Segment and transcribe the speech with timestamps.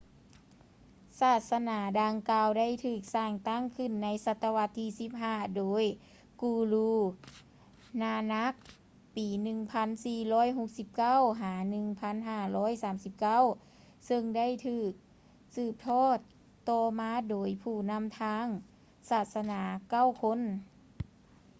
[1.19, 4.87] ສາສະໜາດັ່ງກ່າວໄດ້ຖືກສ້າງຕັ້ງຂຶ້ນໃນສະຕະວັດທີ
[5.21, 5.83] 15 ໂດຍ
[6.41, 6.91] guru
[8.01, 8.53] nanak
[9.15, 9.27] ປີ
[10.97, 11.97] 1469–1539
[14.05, 14.91] ເຊິ່ງໄດ້ຖືກ
[15.55, 16.17] ສີບທອດ
[16.69, 18.45] ຕໍ່ມາໂດຍຜູ້ນຳທາງ
[19.09, 20.39] ສາສະໜາເກົ້າຄົນ